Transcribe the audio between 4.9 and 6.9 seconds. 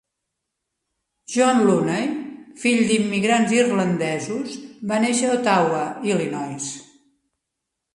va néixer a Ottawa, Illinois.